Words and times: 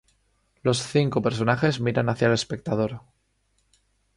Los 0.63 0.81
cinco 0.81 1.21
personajes 1.21 1.79
miran 1.79 2.09
hacia 2.09 2.25
el 2.27 2.33
espectador. 2.33 3.01